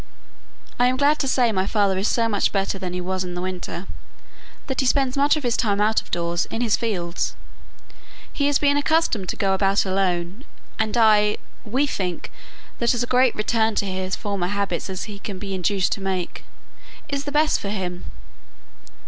[0.79, 3.39] "I'm glad to say my father is so much better than he was in the
[3.41, 3.85] winter
[4.65, 7.35] that he spends much of his time out of doors in his fields.
[8.33, 10.45] He has been accustomed to go about alone,
[10.79, 12.31] and I we think
[12.79, 16.01] that as great a return to his former habits as he can be induced to
[16.01, 16.45] make
[17.07, 18.05] is the best for him."